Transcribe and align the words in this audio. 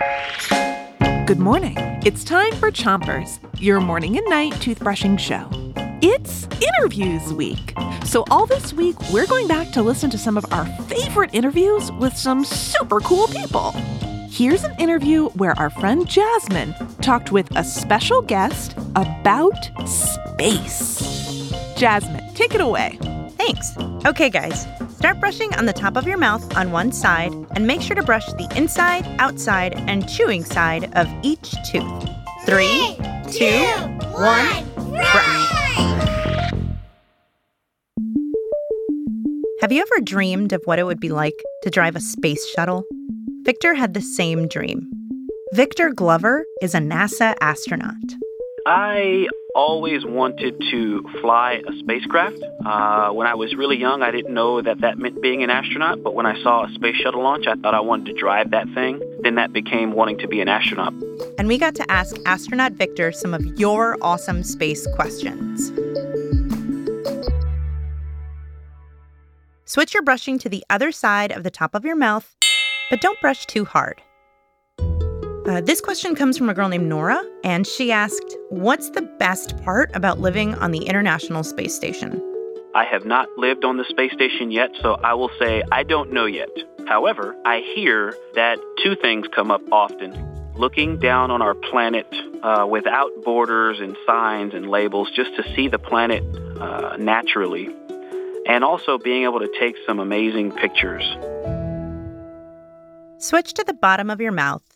Good 0.00 1.38
morning. 1.38 1.74
It's 2.06 2.24
time 2.24 2.52
for 2.54 2.70
Chompers, 2.70 3.38
your 3.60 3.80
morning 3.80 4.16
and 4.16 4.26
night 4.30 4.54
toothbrushing 4.54 5.18
show. 5.18 5.46
It's 6.00 6.48
interviews 6.78 7.34
week. 7.34 7.74
So, 8.06 8.24
all 8.30 8.46
this 8.46 8.72
week, 8.72 8.96
we're 9.12 9.26
going 9.26 9.46
back 9.46 9.72
to 9.72 9.82
listen 9.82 10.08
to 10.10 10.16
some 10.18 10.38
of 10.38 10.46
our 10.52 10.64
favorite 10.84 11.34
interviews 11.34 11.92
with 11.92 12.16
some 12.16 12.46
super 12.46 13.00
cool 13.00 13.26
people. 13.28 13.72
Here's 14.30 14.64
an 14.64 14.74
interview 14.78 15.28
where 15.30 15.52
our 15.58 15.68
friend 15.68 16.08
Jasmine 16.08 16.74
talked 17.02 17.30
with 17.30 17.54
a 17.56 17.62
special 17.62 18.22
guest 18.22 18.74
about 18.96 19.70
space. 19.86 21.52
Jasmine, 21.76 22.32
take 22.34 22.54
it 22.54 22.62
away. 22.62 22.96
Thanks. 23.32 23.76
Okay, 24.06 24.30
guys, 24.30 24.66
start 25.00 25.18
brushing 25.18 25.54
on 25.54 25.64
the 25.64 25.72
top 25.72 25.96
of 25.96 26.06
your 26.06 26.18
mouth 26.18 26.54
on 26.58 26.72
one 26.72 26.92
side 26.92 27.32
and 27.56 27.66
make 27.66 27.80
sure 27.80 27.96
to 27.96 28.02
brush 28.02 28.26
the 28.34 28.46
inside, 28.54 29.02
outside, 29.18 29.72
and 29.88 30.06
chewing 30.06 30.44
side 30.44 30.92
of 30.94 31.08
each 31.22 31.54
tooth. 31.72 32.06
Three, 32.44 32.94
two, 33.32 33.62
one, 34.12 34.68
brush. 34.90 36.52
Have 39.62 39.72
you 39.72 39.80
ever 39.80 40.02
dreamed 40.04 40.52
of 40.52 40.60
what 40.66 40.78
it 40.78 40.84
would 40.84 41.00
be 41.00 41.08
like 41.08 41.42
to 41.62 41.70
drive 41.70 41.96
a 41.96 42.00
space 42.00 42.46
shuttle? 42.50 42.84
Victor 43.44 43.72
had 43.72 43.94
the 43.94 44.02
same 44.02 44.48
dream. 44.48 44.86
Victor 45.54 45.94
Glover 45.94 46.44
is 46.60 46.74
a 46.74 46.78
NASA 46.78 47.34
astronaut. 47.40 47.94
I 48.66 49.26
always 49.54 50.04
wanted 50.04 50.60
to 50.70 51.02
fly 51.20 51.62
a 51.66 51.78
spacecraft. 51.78 52.38
Uh, 52.64 53.10
when 53.10 53.26
I 53.26 53.34
was 53.34 53.54
really 53.54 53.76
young, 53.76 54.02
I 54.02 54.10
didn't 54.10 54.34
know 54.34 54.60
that 54.62 54.80
that 54.80 54.98
meant 54.98 55.20
being 55.20 55.42
an 55.42 55.50
astronaut, 55.50 56.02
but 56.02 56.14
when 56.14 56.26
I 56.26 56.40
saw 56.42 56.66
a 56.66 56.74
space 56.74 56.96
shuttle 56.96 57.22
launch, 57.22 57.46
I 57.46 57.54
thought 57.56 57.74
I 57.74 57.80
wanted 57.80 58.06
to 58.06 58.20
drive 58.20 58.50
that 58.50 58.66
thing. 58.74 59.00
Then 59.22 59.34
that 59.36 59.52
became 59.52 59.92
wanting 59.92 60.18
to 60.18 60.28
be 60.28 60.40
an 60.40 60.48
astronaut. 60.48 60.92
And 61.38 61.48
we 61.48 61.58
got 61.58 61.74
to 61.76 61.90
ask 61.90 62.16
astronaut 62.26 62.72
Victor 62.72 63.12
some 63.12 63.34
of 63.34 63.44
your 63.58 63.96
awesome 64.02 64.42
space 64.42 64.86
questions. 64.94 65.72
Switch 69.64 69.94
your 69.94 70.02
brushing 70.02 70.38
to 70.38 70.48
the 70.48 70.64
other 70.68 70.90
side 70.90 71.30
of 71.30 71.44
the 71.44 71.50
top 71.50 71.74
of 71.74 71.84
your 71.84 71.96
mouth, 71.96 72.34
but 72.90 73.00
don't 73.00 73.20
brush 73.20 73.46
too 73.46 73.64
hard. 73.64 74.02
Uh, 75.46 75.58
this 75.62 75.80
question 75.80 76.14
comes 76.14 76.36
from 76.36 76.50
a 76.50 76.54
girl 76.54 76.68
named 76.68 76.86
Nora, 76.86 77.22
and 77.44 77.66
she 77.66 77.90
asked, 77.90 78.36
What's 78.50 78.90
the 78.90 79.00
best 79.00 79.56
part 79.64 79.90
about 79.94 80.20
living 80.20 80.54
on 80.56 80.70
the 80.70 80.84
International 80.84 81.42
Space 81.42 81.74
Station? 81.74 82.22
I 82.74 82.84
have 82.84 83.06
not 83.06 83.26
lived 83.38 83.64
on 83.64 83.78
the 83.78 83.84
space 83.84 84.12
station 84.12 84.50
yet, 84.50 84.70
so 84.82 84.94
I 85.02 85.14
will 85.14 85.30
say 85.40 85.62
I 85.72 85.82
don't 85.82 86.12
know 86.12 86.26
yet. 86.26 86.50
However, 86.86 87.34
I 87.46 87.62
hear 87.74 88.14
that 88.34 88.58
two 88.82 88.94
things 88.96 89.28
come 89.34 89.50
up 89.50 89.62
often. 89.72 90.12
Looking 90.56 90.98
down 90.98 91.30
on 91.30 91.40
our 91.40 91.54
planet 91.54 92.06
uh, 92.42 92.66
without 92.70 93.10
borders 93.24 93.80
and 93.80 93.96
signs 94.06 94.52
and 94.52 94.68
labels, 94.68 95.10
just 95.16 95.34
to 95.36 95.54
see 95.56 95.68
the 95.68 95.78
planet 95.78 96.22
uh, 96.60 96.98
naturally, 96.98 97.74
and 98.46 98.62
also 98.62 98.98
being 98.98 99.24
able 99.24 99.40
to 99.40 99.50
take 99.58 99.76
some 99.86 100.00
amazing 100.00 100.52
pictures. 100.52 101.04
Switch 103.16 103.54
to 103.54 103.64
the 103.64 103.74
bottom 103.74 104.10
of 104.10 104.20
your 104.20 104.32
mouth 104.32 104.69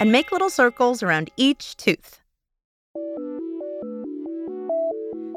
and 0.00 0.12
make 0.12 0.32
little 0.32 0.50
circles 0.50 1.02
around 1.02 1.30
each 1.36 1.76
tooth. 1.76 2.20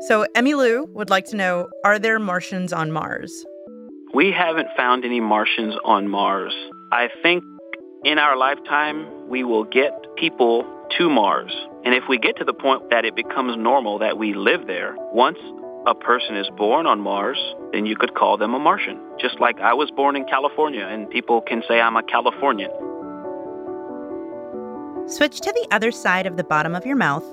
So, 0.07 0.25
Emmy 0.35 0.53
Lou 0.53 0.85
would 0.93 1.09
like 1.09 1.25
to 1.25 1.35
know 1.35 1.69
Are 1.83 1.99
there 1.99 2.19
Martians 2.19 2.71
on 2.71 2.91
Mars? 2.91 3.45
We 4.13 4.31
haven't 4.31 4.69
found 4.77 5.03
any 5.03 5.19
Martians 5.19 5.75
on 5.83 6.07
Mars. 6.07 6.53
I 6.91 7.09
think 7.21 7.43
in 8.03 8.19
our 8.19 8.37
lifetime, 8.37 9.27
we 9.27 9.43
will 9.43 9.65
get 9.65 9.91
people 10.15 10.65
to 10.97 11.09
Mars. 11.09 11.51
And 11.83 11.93
if 11.93 12.03
we 12.07 12.17
get 12.17 12.37
to 12.37 12.45
the 12.45 12.53
point 12.53 12.89
that 12.89 13.05
it 13.05 13.15
becomes 13.15 13.57
normal 13.57 13.99
that 13.99 14.17
we 14.17 14.33
live 14.33 14.67
there, 14.67 14.95
once 15.11 15.39
a 15.85 15.95
person 15.95 16.37
is 16.37 16.49
born 16.57 16.85
on 16.85 16.99
Mars, 17.01 17.39
then 17.73 17.85
you 17.85 17.95
could 17.95 18.13
call 18.13 18.37
them 18.37 18.53
a 18.53 18.59
Martian. 18.59 18.99
Just 19.19 19.39
like 19.39 19.59
I 19.59 19.73
was 19.73 19.91
born 19.91 20.15
in 20.15 20.25
California 20.25 20.85
and 20.85 21.09
people 21.09 21.41
can 21.41 21.63
say 21.67 21.81
I'm 21.81 21.97
a 21.97 22.03
Californian. 22.03 22.71
Switch 25.07 25.39
to 25.39 25.53
the 25.53 25.67
other 25.71 25.89
side 25.89 26.27
of 26.27 26.35
the 26.35 26.43
bottom 26.43 26.75
of 26.75 26.85
your 26.85 26.97
mouth. 26.97 27.23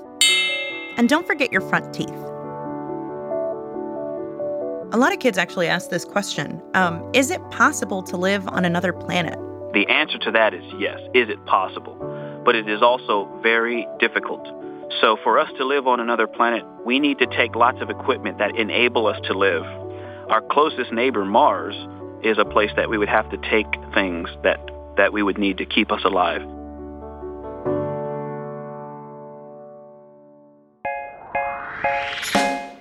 And 0.95 1.09
don't 1.09 1.27
forget 1.27 1.51
your 1.51 1.59
front 1.59 1.93
teeth. 1.93 2.07
A 4.93 4.97
lot 4.97 5.11
of 5.11 5.19
kids 5.19 5.37
actually 5.37 5.67
ask 5.67 5.89
this 5.89 6.05
question 6.05 6.61
um, 6.73 7.03
Is 7.13 7.31
it 7.31 7.41
possible 7.51 8.01
to 8.03 8.15
live 8.15 8.47
on 8.47 8.63
another 8.63 8.93
planet? 8.93 9.37
The 9.73 9.85
answer 9.89 10.17
to 10.19 10.31
that 10.31 10.53
is 10.53 10.63
yes. 10.79 11.01
Is 11.13 11.27
it 11.27 11.45
possible? 11.47 11.97
But 12.45 12.55
it 12.55 12.69
is 12.69 12.81
also 12.81 13.27
very 13.43 13.85
difficult. 13.99 14.47
So 15.01 15.17
for 15.21 15.37
us 15.37 15.49
to 15.57 15.65
live 15.65 15.85
on 15.85 15.99
another 15.99 16.27
planet, 16.27 16.63
we 16.85 16.99
need 16.99 17.19
to 17.19 17.27
take 17.27 17.55
lots 17.55 17.81
of 17.81 17.89
equipment 17.89 18.37
that 18.37 18.55
enable 18.55 19.05
us 19.05 19.19
to 19.25 19.37
live. 19.37 19.63
Our 20.29 20.41
closest 20.49 20.93
neighbor, 20.93 21.25
Mars, 21.25 21.75
is 22.23 22.37
a 22.37 22.45
place 22.45 22.71
that 22.77 22.89
we 22.89 22.97
would 22.97 23.09
have 23.09 23.29
to 23.31 23.37
take 23.49 23.67
things 23.93 24.29
that, 24.43 24.61
that 24.95 25.11
we 25.11 25.23
would 25.23 25.37
need 25.37 25.57
to 25.57 25.65
keep 25.65 25.91
us 25.91 26.05
alive. 26.05 26.41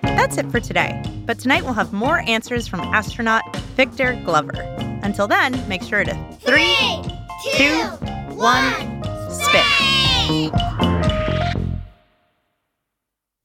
That's 0.03 0.38
it 0.38 0.50
for 0.50 0.60
today. 0.60 1.03
But 1.26 1.38
tonight 1.38 1.65
we'll 1.65 1.75
have 1.75 1.92
more 1.92 2.20
answers 2.20 2.66
from 2.66 2.81
astronaut 2.81 3.42
Victor 3.76 4.20
Glover. 4.25 4.60
Until 5.03 5.28
then, 5.28 5.53
make 5.69 5.82
sure 5.82 6.03
to 6.03 6.15
three, 6.41 6.76
two, 7.56 7.82
one, 8.34 9.03
spit. 9.31 10.53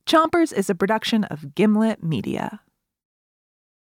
Chompers 0.05 0.51
is 0.51 0.69
a 0.69 0.75
production 0.75 1.25
of 1.25 1.53
Gimlet 1.53 2.03
Media. 2.03 2.61